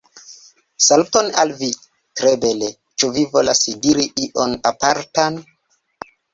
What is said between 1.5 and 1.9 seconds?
vi!